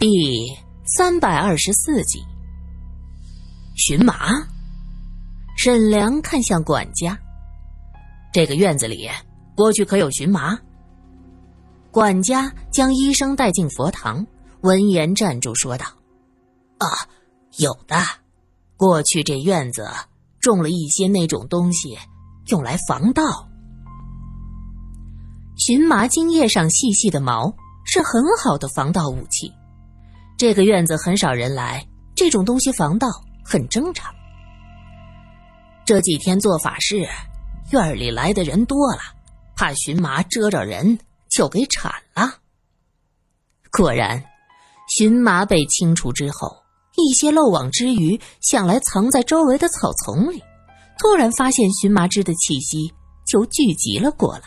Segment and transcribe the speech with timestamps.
[0.00, 2.22] 第三百二十四集，
[3.74, 4.46] 荨麻。
[5.56, 7.18] 沈良看向管家
[8.32, 9.10] ：“这个院子里
[9.56, 10.56] 过去可有荨麻？”
[11.90, 14.24] 管家将医生带进佛堂，
[14.60, 15.86] 闻言站住说道
[16.78, 16.86] ：“啊，
[17.56, 17.96] 有的。
[18.76, 19.84] 过去这院子
[20.38, 21.98] 种了一些那种东西，
[22.46, 23.48] 用来防盗。
[25.56, 27.52] 荨麻茎叶上细细的毛
[27.84, 29.52] 是很好的防盗武器。”
[30.38, 31.84] 这个院子很少人来，
[32.14, 33.08] 这种东西防盗
[33.44, 34.14] 很正常。
[35.84, 37.04] 这几天做法事，
[37.72, 39.00] 院里来的人多了，
[39.56, 40.96] 怕荨麻蛰着人，
[41.28, 42.36] 就给铲了。
[43.72, 44.24] 果然，
[44.86, 46.56] 荨麻被清除之后，
[46.96, 50.40] 一些漏网之鱼想来藏在周围的草丛里，
[51.00, 52.94] 突然发现荨麻枝的气息，
[53.26, 54.44] 就聚集了过来。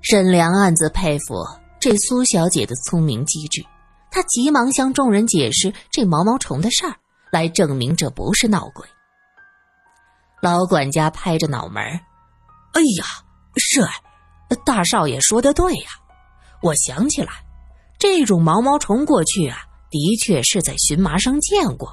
[0.00, 1.34] 沈良暗自佩服
[1.78, 3.62] 这苏小姐的聪明机智。
[4.12, 6.94] 他急忙向众人解释这毛毛虫的事儿，
[7.32, 8.86] 来证明这不是闹鬼。
[10.42, 11.82] 老管家拍着脑门
[12.74, 13.04] 哎呀，
[13.56, 13.88] 是，
[14.64, 15.88] 大少爷说的对呀！
[16.60, 17.32] 我想起来，
[17.98, 19.58] 这种毛毛虫过去啊，
[19.90, 21.88] 的确是在荨麻上见过。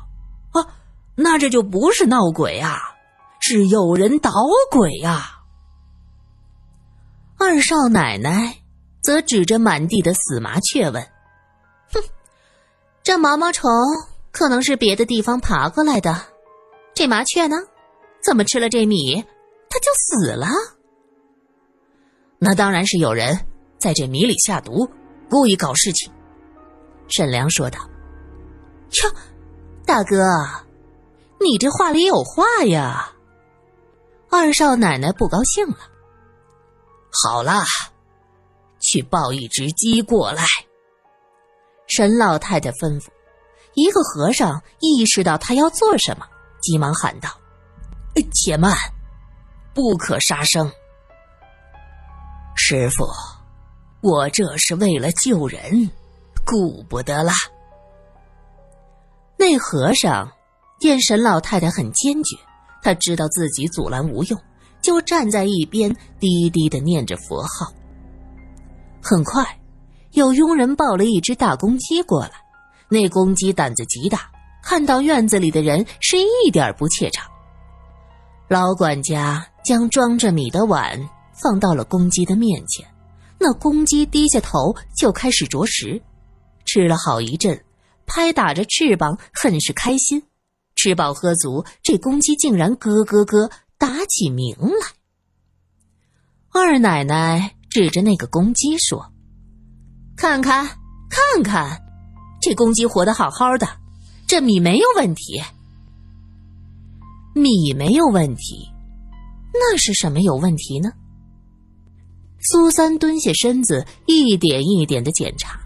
[0.52, 0.76] 啊，
[1.16, 2.80] 那这就不是闹鬼啊，
[3.40, 4.32] 是有人捣
[4.72, 5.40] 鬼呀！”
[7.40, 8.58] 二少奶奶
[9.02, 11.08] 则指着满地的死麻雀问。
[13.10, 13.72] 这毛毛虫
[14.32, 16.28] 可能是别的地方爬过来的。
[16.94, 17.56] 这麻雀呢，
[18.24, 19.26] 怎么吃了这米，
[19.68, 20.48] 它就死了？
[22.38, 23.48] 那当然是有人
[23.80, 24.88] 在这米里下毒，
[25.28, 26.14] 故意搞事情。
[27.08, 27.80] 沈良说道
[29.02, 29.12] ：“哟，
[29.88, 30.24] 大哥，
[31.40, 33.12] 你这话里有话呀！”
[34.30, 35.78] 二少奶奶不高兴了。
[37.24, 37.64] 好了，
[38.80, 40.46] 去抱一只鸡过来。
[41.90, 43.08] 沈老太太吩咐，
[43.74, 46.26] 一个和尚意识到他要做什么，
[46.62, 47.30] 急忙喊道
[48.32, 48.74] ：“且慢，
[49.74, 50.72] 不可杀生。
[52.56, 53.06] 师傅，
[54.02, 55.90] 我这是为了救人，
[56.46, 57.32] 顾不得了。”
[59.36, 60.32] 那和尚
[60.80, 62.38] 见沈老太太很坚决，
[62.84, 64.40] 他知道自己阻拦无用，
[64.80, 67.74] 就站在一边低低的念着佛号。
[69.02, 69.59] 很快。
[70.20, 72.32] 有佣人抱了一只大公鸡过来，
[72.90, 74.30] 那公鸡胆子极大，
[74.62, 77.26] 看到院子里的人是一点不怯场。
[78.50, 82.86] 老管家将装着米的碗放到了公鸡的面前，
[83.40, 86.02] 那公鸡低下头就开始啄食，
[86.66, 87.64] 吃了好一阵，
[88.06, 90.22] 拍打着翅膀，很是开心。
[90.76, 94.88] 吃饱喝足，这公鸡竟然咯咯咯打起鸣来。
[96.52, 99.14] 二奶奶指着那个公鸡说。
[100.20, 100.66] 看看，
[101.10, 101.82] 看看，
[102.42, 103.66] 这公鸡活得好好的，
[104.28, 105.42] 这米没有问题。
[107.34, 108.70] 米没有问题，
[109.54, 110.92] 那是什么有问题呢？
[112.42, 115.58] 苏三蹲下身子，一点一点的检查。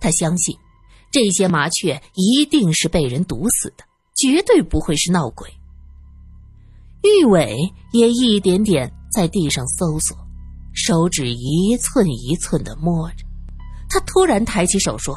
[0.00, 0.56] 他相信，
[1.10, 3.82] 这些麻雀一定是被人毒死的，
[4.14, 5.52] 绝对不会是闹鬼。
[7.02, 7.58] 玉伟
[7.90, 10.16] 也一点点在地上搜索，
[10.72, 13.26] 手指一寸一寸的摸着。
[13.92, 15.14] 他突然抬起手说：“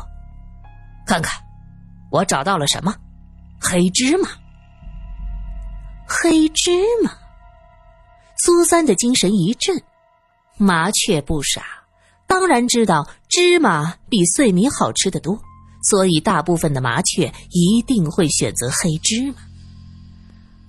[1.08, 1.42] 看看，
[2.12, 2.94] 我找到了什么？
[3.58, 4.28] 黑芝麻。
[6.06, 6.72] 黑芝
[7.02, 7.10] 麻。”
[8.38, 9.82] 苏三的精神一振，
[10.58, 11.64] 麻雀不傻，
[12.28, 15.40] 当然知道芝麻比碎米好吃的多，
[15.84, 19.38] 所以大部分的麻雀一定会选择黑芝麻。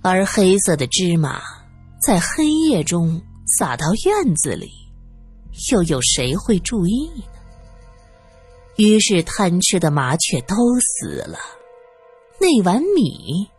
[0.01, 1.41] 而黑色的芝麻
[2.01, 3.21] 在黑夜中
[3.59, 4.71] 撒到院子里，
[5.73, 7.23] 又有谁会注意呢？
[8.77, 11.39] 于是，贪吃的麻雀都死了，
[12.39, 13.49] 那碗米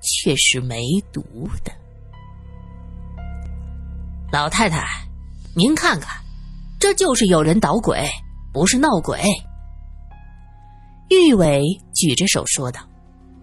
[0.00, 1.20] 却是没毒
[1.64, 1.72] 的。
[4.32, 4.86] 老太太，
[5.56, 6.16] 您看看，
[6.78, 8.08] 这就是有人捣鬼，
[8.52, 9.20] 不是闹鬼。
[11.10, 11.60] 玉伟
[11.92, 12.80] 举着手说道，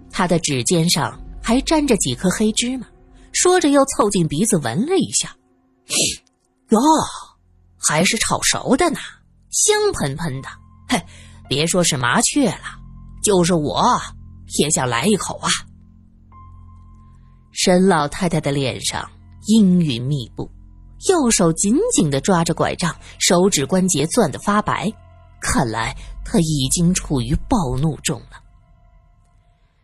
[0.10, 2.88] 他的指尖上还沾着几颗黑芝麻，
[3.34, 5.36] 说着又凑近鼻子闻了一下，
[6.70, 6.80] 哟，
[7.78, 9.00] 还是炒熟的呢，
[9.52, 10.48] 香喷喷的。
[10.90, 11.00] 嘿，
[11.48, 12.80] 别说是麻雀了，
[13.24, 13.86] 就是我
[14.58, 15.50] 也想来一口啊！
[17.52, 19.08] 沈老太太的脸上
[19.46, 20.50] 阴云密布，
[21.08, 24.92] 右手紧紧的抓着拐杖，手指关节攥得发白，
[25.40, 25.96] 看来
[26.26, 28.42] 她已经处于暴怒中了。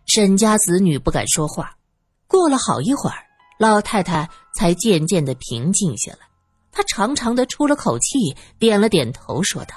[0.07, 1.75] 沈家子女不敢说话，
[2.28, 3.18] 过了好一会儿，
[3.60, 6.19] 老太太才渐渐的平静下来，
[6.72, 9.75] 她长长的出了口气，点了点头，说道。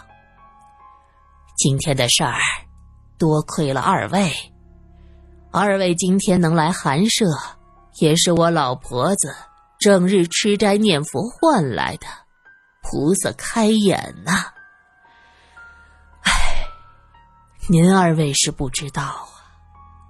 [1.59, 2.39] 今天的事儿，
[3.19, 4.33] 多亏了二位。
[5.51, 7.25] 二位今天能来寒舍，
[7.99, 9.35] 也是我老婆子
[9.81, 12.07] 整日吃斋念佛换来的。
[12.81, 14.53] 菩萨开眼呐！
[16.23, 16.65] 唉，
[17.69, 19.27] 您二位是不知道啊，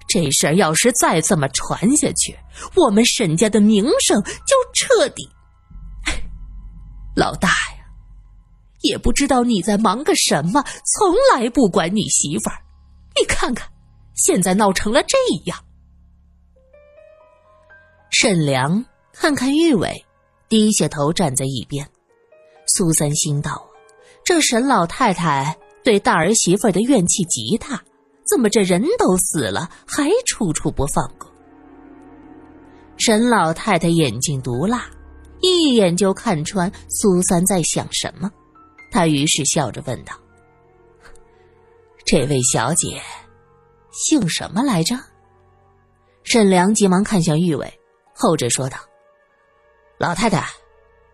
[0.07, 2.39] 这事儿要是再这么传下去，
[2.75, 5.27] 我们沈家的名声就彻底……
[7.17, 7.49] 老大，
[8.81, 12.59] 也不知道你在忙个什么，从来不管你媳妇儿。
[13.19, 13.69] 你看看，
[14.15, 15.17] 现在闹成了这
[15.47, 15.59] 样。
[18.11, 20.05] 沈良看看玉伟，
[20.49, 21.89] 低下头站在一边。
[22.67, 23.69] 苏三心道
[24.25, 27.83] ：“这沈老太太对大儿媳妇的怨气极大，
[28.29, 31.29] 怎么这人都死了，还处处不放过？”
[32.97, 34.87] 沈老太太眼睛毒辣，
[35.41, 38.31] 一眼就看穿苏三在想什么。
[38.91, 40.15] 他于是笑着问道
[42.05, 43.01] ：“这位小姐
[43.93, 44.97] 姓什么来着？”
[46.25, 47.81] 沈良急忙看向玉伟，
[48.15, 48.79] 后者说道
[49.99, 50.47] ：“老太太，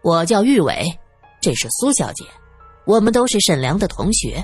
[0.02, 0.98] 我叫玉伟。”
[1.40, 2.24] 这是苏小姐，
[2.86, 4.42] 我们都是沈良的同学。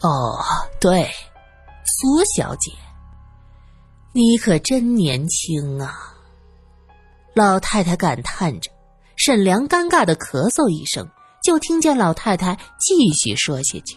[0.00, 0.38] 哦，
[0.80, 1.10] 对，
[1.84, 2.70] 苏小姐，
[4.12, 6.14] 你可真年轻啊！
[7.34, 8.70] 老太太感叹着。
[9.16, 11.06] 沈良尴尬的咳嗽一声，
[11.42, 13.96] 就听见老太太继续说下去：“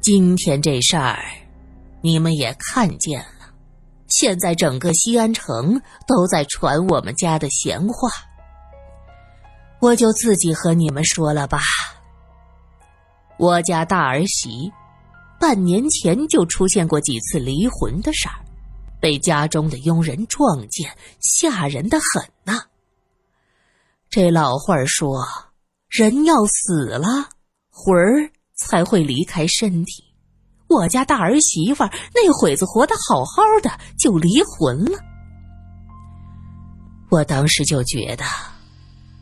[0.00, 1.18] 今天这事儿，
[2.02, 3.52] 你们也看见了，
[4.08, 8.08] 现在整个西安城都在传我们家的闲话。”
[9.80, 11.60] 我就自己和你们说了吧。
[13.38, 14.72] 我家大儿媳，
[15.38, 18.34] 半年前就出现过几次离魂的事儿，
[19.00, 20.90] 被家中的佣人撞见，
[21.20, 22.60] 吓人的很呐。
[24.10, 25.22] 这老话说，
[25.90, 27.28] 人要死了，
[27.70, 30.02] 魂儿才会离开身体。
[30.66, 31.84] 我家大儿媳妇
[32.14, 34.98] 那会子活得好好的，就离魂了。
[37.10, 38.24] 我当时就觉得。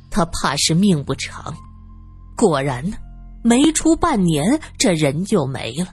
[0.08, 1.54] 他怕是命不长，
[2.36, 2.96] 果然呢，
[3.42, 5.92] 没出半年，这人就没了。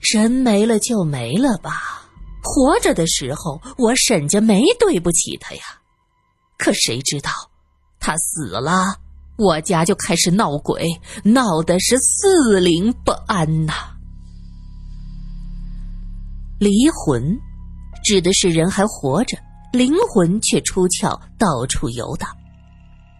[0.00, 2.08] 人没了就没了吧，
[2.42, 5.62] 活着的时候我沈家没对不起他呀。
[6.58, 7.30] 可谁知道，
[8.00, 8.96] 他死了，
[9.36, 10.88] 我家就开始闹鬼，
[11.22, 13.74] 闹的是四邻不安呐。
[16.58, 17.38] 离魂，
[18.02, 19.36] 指的是人还活着，
[19.72, 22.28] 灵魂却出窍，到处游荡。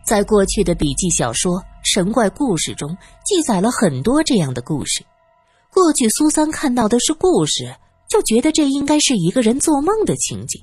[0.04, 5.04] 在过去的笔记小说、神怪故事中，记载了很多这样的故事。
[5.70, 7.76] 过去苏三看到的是故事，
[8.08, 10.62] 就觉得这应该是一个人做梦的情景。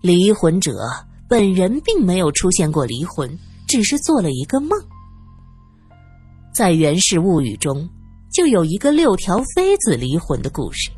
[0.00, 0.72] 离魂者
[1.34, 3.36] 本人并没有出现过离魂，
[3.66, 4.70] 只是做了一个梦。
[6.54, 7.90] 在《源氏物语》中，
[8.32, 10.92] 就有一个六条妃子离魂的故事。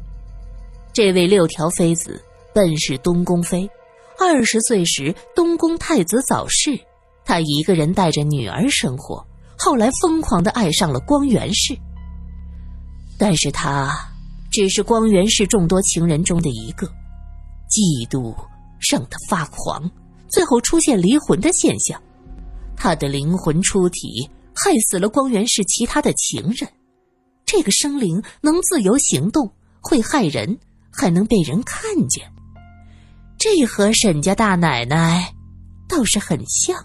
[0.92, 2.22] 这位六条妃子
[2.54, 3.66] 本是东宫妃，
[4.20, 6.78] 二十岁时东宫太子早逝。
[7.24, 11.74] 她一个人带着女儿生活，后来疯狂的爱上了光源氏。
[13.16, 13.90] 但是她
[14.52, 16.86] 只是光源氏众多情人中的一个，
[17.70, 18.36] 嫉妒
[18.90, 19.90] 让她发狂，
[20.28, 22.00] 最后出现离魂的现象。
[22.76, 26.68] 他的灵魂出体，害死了光源氏其他的情人。
[27.44, 30.58] 这个生灵能自由行动，会害人，
[30.90, 32.30] 还能被人看见。
[33.38, 35.32] 这和沈家大奶奶
[35.88, 36.76] 倒是很像。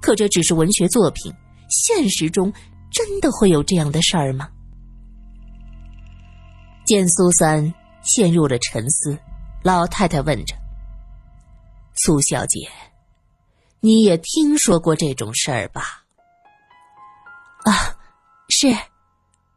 [0.00, 1.32] 可这只是文学作品，
[1.68, 2.52] 现实中
[2.90, 4.48] 真的会有这样的事儿吗？
[6.84, 7.72] 见苏三
[8.02, 9.16] 陷入了沉思，
[9.62, 10.54] 老太太问着
[12.04, 12.68] ：“苏小姐，
[13.78, 16.02] 你也听说过这种事儿吧
[17.64, 17.96] ？”“啊，
[18.48, 18.74] 是，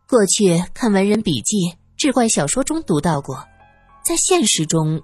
[0.08, 3.44] 过去看文人笔记、志怪小说中读到过，
[4.04, 5.02] 在现实中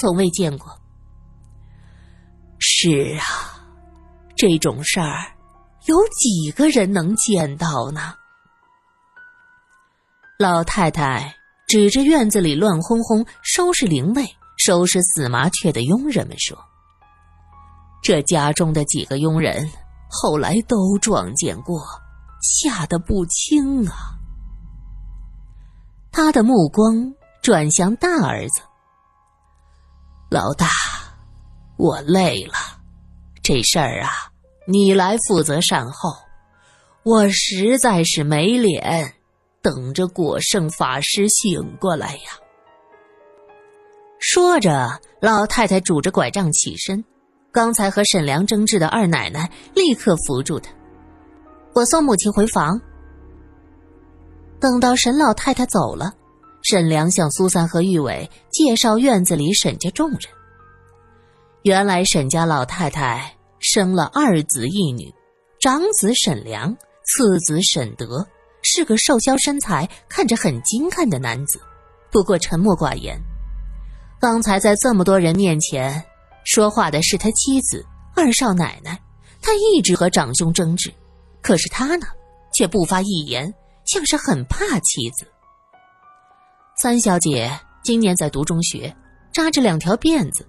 [0.00, 0.80] 从未见过。
[2.58, 3.60] ”“是啊。”
[4.34, 5.36] 这种事儿，
[5.84, 8.14] 有几个人能见到呢？
[10.38, 11.36] 老太太
[11.68, 16.56] 指着院子里乱哄哄收拾灵位、收拾死麻雀的佣人们说
[18.00, 19.68] ：“这家中的几个佣人
[20.08, 21.82] 后来都撞见过，
[22.40, 24.14] 吓得不轻啊。”
[26.12, 28.62] 他的目光转向大儿子
[30.30, 30.68] ：“老大，
[31.76, 32.54] 我累了，
[33.42, 34.10] 这事儿啊。”
[34.68, 36.14] 你来负责善后，
[37.02, 39.12] 我实在是没脸
[39.60, 42.22] 等着果圣法师醒过来呀。
[44.24, 47.04] 说着，老太太拄着拐杖起身，
[47.50, 50.70] 刚才和沈良争执的二奶奶立刻扶住她。
[51.74, 52.80] 我送母亲回房。
[54.60, 56.12] 等到沈老太太走了，
[56.62, 60.20] 沈良向苏三和玉伟介绍院子里沈家众人。
[61.62, 65.12] 原来沈家老太太生了二子一女，
[65.60, 68.24] 长子沈良，次子沈德，
[68.62, 71.60] 是个瘦削身材、看着很精干的男子，
[72.12, 73.20] 不过沉默寡言。
[74.22, 76.00] 刚才在这么多人面前
[76.44, 78.96] 说话的是他妻子二少奶奶，
[79.40, 80.94] 他一直和长兄争执，
[81.40, 82.06] 可是他呢，
[82.54, 83.52] 却不发一言，
[83.84, 85.26] 像是很怕妻子。
[86.76, 87.50] 三小姐
[87.82, 88.94] 今年在读中学，
[89.32, 90.48] 扎着两条辫子。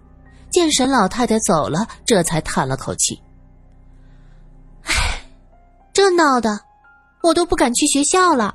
[0.52, 3.20] 见沈老太太走了，这才叹了口气
[4.86, 5.20] ：“唉，
[5.92, 6.60] 这闹的，
[7.24, 8.54] 我都不敢去学校了。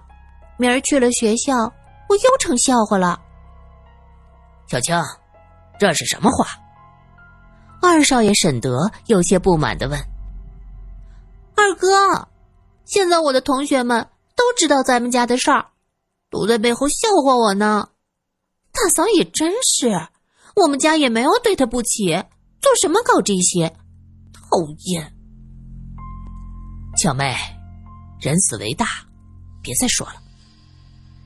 [0.59, 1.57] 明儿去了学校，
[2.09, 3.21] 我又成笑话了。”
[4.69, 4.97] 小青，
[5.81, 6.47] 这是什么话？
[7.81, 9.99] 二少爷沈德有些不满的问
[11.57, 12.29] ：“二哥，
[12.85, 15.67] 现在我的同学们都知道咱们家的事儿，
[16.31, 17.89] 都在背后笑话我呢。
[18.71, 20.09] 大嫂也真是。”
[20.57, 22.07] 我们家也没有对他不起，
[22.61, 23.69] 做什么搞这些？
[24.33, 24.43] 讨
[24.87, 25.15] 厌！
[26.97, 27.33] 小妹，
[28.21, 28.85] 人死为大，
[29.63, 30.15] 别再说了。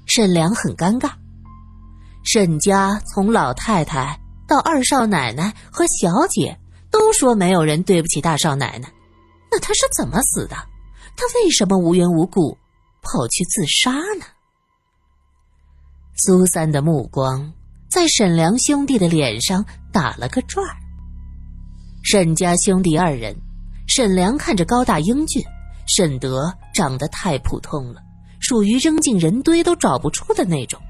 [0.05, 1.13] 沈良很尴尬。
[2.25, 6.59] 沈家从老太太到二少奶奶和小姐
[6.91, 8.93] 都说没有人对不起大少奶奶，
[9.51, 10.57] 那他是怎么死的？
[11.17, 12.57] 他为什么无缘无故
[13.03, 14.25] 跑去自杀呢？
[16.17, 17.53] 苏三的目光。
[17.91, 19.63] 在沈良兄弟的脸上
[19.93, 20.75] 打了个转儿。
[22.03, 23.37] 沈家兄弟二人，
[23.87, 25.45] 沈良看着高大英俊，
[25.87, 28.01] 沈德长得太普通了，
[28.41, 30.81] 属于扔进人堆都找不出的那种。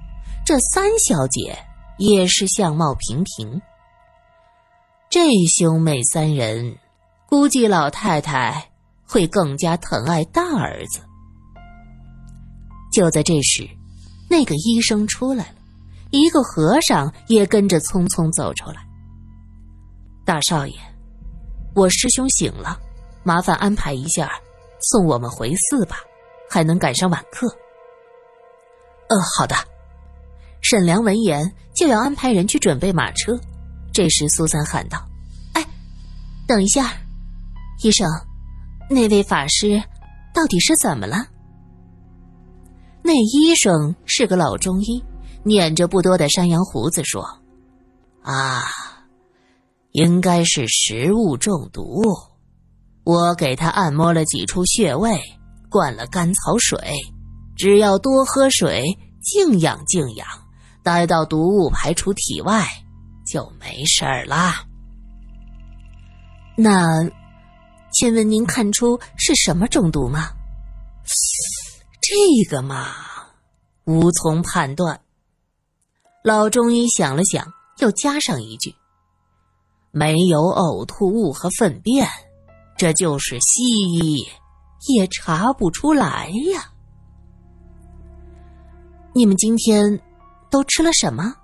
[0.44, 1.56] 这三小姐
[1.98, 3.62] 也是相貌平平。
[5.08, 6.78] 这兄妹三人，
[7.28, 8.70] 估计老太太
[9.06, 11.00] 会更加疼爱大儿子。
[12.92, 13.68] 就在这时，
[14.28, 15.54] 那个医生出来了。
[16.10, 18.84] 一个和尚也跟着匆匆走出来。
[20.26, 20.74] 大少爷，
[21.74, 22.78] 我师兄醒了，
[23.22, 24.30] 麻烦安排一下，
[24.90, 25.96] 送我们回寺吧，
[26.50, 27.48] 还能赶上晚课。
[29.08, 29.54] 呃，好的。
[30.62, 33.38] 沈良闻言就要安排人去准备马车。
[33.92, 34.98] 这时苏三喊道
[35.52, 35.66] ：“哎，
[36.46, 36.94] 等一下，
[37.82, 38.08] 医生，
[38.88, 39.82] 那位法师
[40.34, 41.26] 到底是怎么了？”
[43.04, 45.04] 那医生是个老中医。
[45.44, 47.40] 捻着不多的山羊胡子说
[48.22, 48.62] ：“啊，
[49.90, 52.00] 应该是食物中毒。
[53.02, 55.20] 我给他按摩了几处穴位，
[55.68, 56.78] 灌了甘草水，
[57.56, 58.84] 只要多喝水，
[59.20, 60.28] 静养静养，
[60.82, 62.66] 待到毒物排出体外，
[63.26, 64.64] 就没事儿啦。
[66.56, 67.08] 那，
[67.92, 70.30] 请问您看出是什么中毒吗？
[72.00, 72.88] 这个嘛，
[73.84, 75.00] 无从判断。”
[76.22, 78.74] 老中医想了想，又加上一句
[79.90, 82.08] ：“没有呕吐物和粪便，
[82.76, 84.24] 这就是西医
[84.94, 86.72] 也查不出来呀。”
[89.14, 90.00] 你们今天
[90.52, 91.34] 都吃了什么？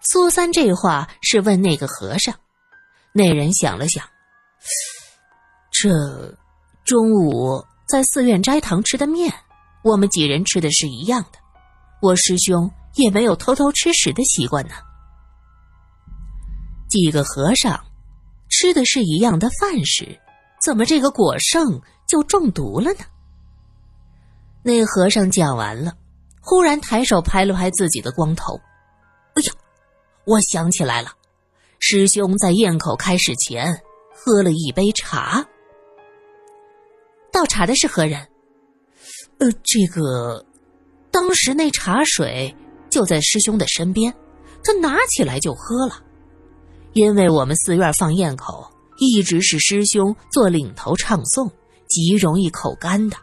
[0.00, 2.34] 苏三这话是问那个和尚。
[3.12, 4.04] 那人想了想
[5.70, 6.36] ：“这
[6.84, 9.32] 中午在寺院斋堂吃的面，
[9.84, 11.38] 我们几人吃的是一样的。
[12.02, 14.74] 我师兄。”也没有偷偷吃屎的习惯呢。
[16.88, 17.84] 几个和尚
[18.48, 20.16] 吃的是一样的饭食，
[20.62, 23.00] 怎么这个果圣就中毒了呢？
[24.62, 25.92] 那和尚讲完了，
[26.44, 28.60] 忽然抬手拍了拍自己的光头
[29.34, 29.52] ：“哎呀，
[30.26, 31.10] 我想起来了，
[31.80, 33.82] 师兄在咽口开始前
[34.14, 35.44] 喝了一杯茶。
[37.32, 38.28] 倒茶的是何人？
[39.38, 40.44] 呃，这个，
[41.10, 42.54] 当时那茶水。”
[42.90, 44.14] 就在师兄的身边，
[44.62, 46.00] 他拿起来就喝了。
[46.92, 51.50] 因为我们寺院放咽口，一直是师兄做领头唱诵，
[51.88, 53.16] 极容易口干的，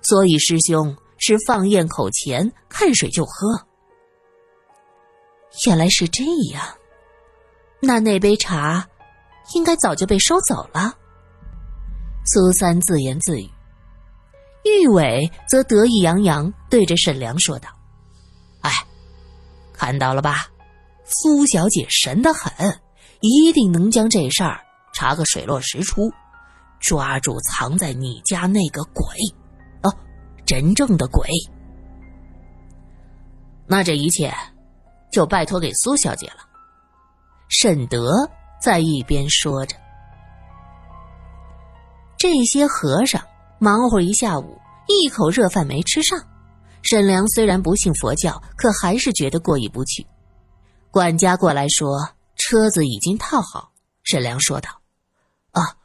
[0.00, 3.64] 所以师兄是放咽口前看水就喝。
[5.66, 6.66] 原来是这样，
[7.80, 8.88] 那那杯茶
[9.54, 10.94] 应该早就被收走了。
[12.26, 13.48] 苏三自言自语，
[14.64, 17.68] 玉伟则得意洋洋对着沈良说道
[18.62, 18.70] ：“哎。”
[19.72, 20.46] 看到了吧，
[21.06, 22.52] 苏小姐神的很，
[23.20, 24.60] 一定能将这事儿
[24.92, 26.12] 查个水落石出，
[26.80, 29.06] 抓住藏在你家那个鬼，
[30.50, 31.28] 真正的鬼。
[33.68, 34.34] 那这一切
[35.12, 36.38] 就拜托给苏小姐了。
[37.50, 38.28] 沈德
[38.60, 39.76] 在一边说着，
[42.18, 43.24] 这些和尚
[43.60, 46.18] 忙活一下午，一口热饭没吃上。
[46.82, 50.04] 沈良虽然不信佛教，可还是觉得过意不去。
[50.90, 53.70] 管家过来说，车子已经套好。
[54.02, 54.68] 沈良说道
[55.52, 55.76] ：“啊，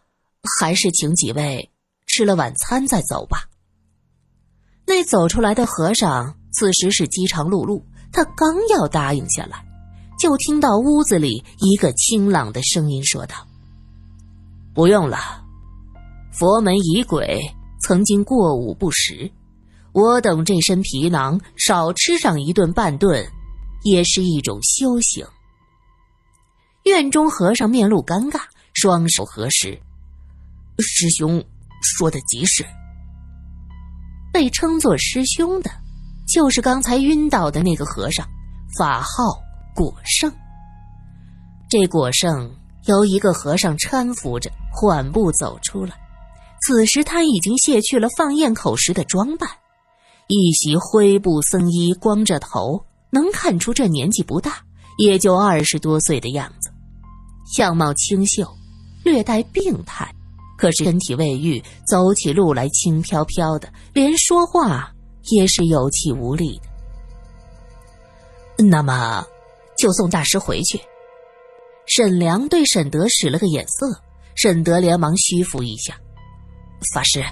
[0.58, 1.70] 还是请几位
[2.08, 3.46] 吃了晚餐再走吧。”
[4.88, 9.66] 那走出来的和尚此时是饥肠辘辘，他刚要答应下来，
[10.20, 13.36] 就听到屋子里一个清朗的声音说道
[14.74, 15.18] ：“不用了，
[16.32, 17.42] 佛门仪轨
[17.82, 19.30] 曾经过午不食。”
[19.92, 23.26] 我等这身皮囊，少吃上一顿半顿，
[23.84, 25.26] 也是一种修行。
[26.84, 28.42] 院中和尚面露尴尬，
[28.74, 29.80] 双手合十
[30.80, 31.42] ：“师兄
[31.82, 32.66] 说的极是。”
[34.36, 35.72] 被称作师兄的，
[36.28, 38.28] 就是刚才晕倒的那个和尚，
[38.78, 39.08] 法号
[39.74, 40.30] 果圣。
[41.70, 45.96] 这果圣由一个和尚搀扶着，缓步走出来。
[46.62, 49.50] 此时他已经卸去了放焰口时的装扮。
[50.28, 54.58] 一袭灰布僧衣，光着头，能看出这年纪不大，
[54.98, 56.70] 也就二十多岁的样子，
[57.56, 58.54] 相貌清秀，
[59.06, 60.14] 略带病态，
[60.58, 64.92] 可是身体未愈，走起路来轻飘飘的，连说话
[65.32, 68.66] 也是有气无力的。
[68.66, 69.26] 那么，
[69.78, 70.80] 就送大师回去。
[71.88, 74.02] 沈良对沈德使了个眼色，
[74.36, 75.96] 沈德连忙虚服一下，
[76.94, 77.24] 法师，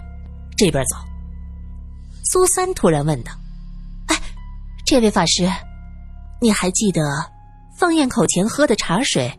[0.57, 0.97] 这边走。
[2.25, 3.31] 苏三突然问道
[4.07, 4.21] ：“哎，
[4.85, 5.49] 这位法师，
[6.41, 7.01] 你还记得
[7.77, 9.31] 放焰口前喝的茶水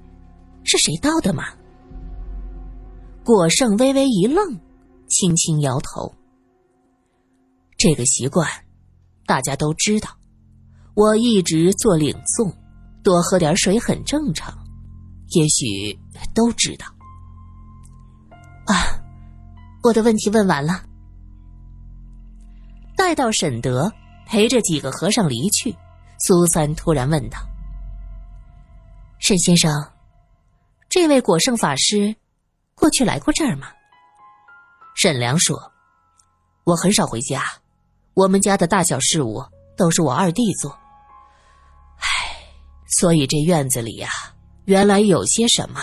[0.65, 1.45] 是谁倒的吗？”
[3.25, 4.61] 果圣微微一愣，
[5.09, 6.15] 轻轻摇头。
[7.79, 8.47] 这个习惯
[9.25, 10.11] 大家都知道，
[10.95, 12.55] 我一直做领诵，
[13.03, 14.55] 多喝点水很正常，
[15.31, 15.99] 也许
[16.35, 16.85] 都知道。
[18.67, 19.01] 啊，
[19.83, 20.85] 我的问题问完了。
[22.95, 23.91] 待到沈德
[24.27, 25.75] 陪着几个和尚离去，
[26.19, 27.39] 苏三突然问道
[29.19, 29.73] ：“沈先生，
[30.91, 32.15] 这位果圣法师
[32.75, 33.69] 过去来过这儿吗？”
[34.95, 35.73] 沈良说
[36.65, 37.43] ：“我很少回家，
[38.15, 39.45] 我们家的大小事务
[39.77, 40.71] 都是我二弟做。
[41.99, 42.37] 唉，
[42.99, 44.09] 所以这院子里呀，
[44.67, 45.81] 原来有些什么，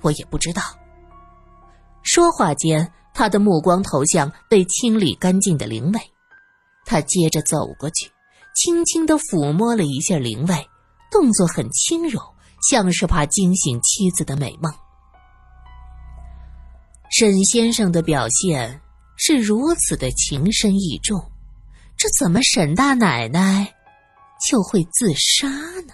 [0.00, 0.62] 我也不知道。”
[2.02, 6.00] 说话间，他的目光投向被清理干净的灵位。
[6.84, 8.10] 他接着走过去，
[8.54, 10.68] 轻轻的抚摸了一下灵位，
[11.10, 12.18] 动作很轻柔，
[12.68, 14.74] 像是怕惊醒妻子的美梦。
[17.10, 18.80] 沈先生的表现
[19.16, 21.20] 是如此的情深意重，
[21.96, 23.66] 这怎么沈大奶奶
[24.48, 25.48] 就会自杀
[25.86, 25.92] 呢？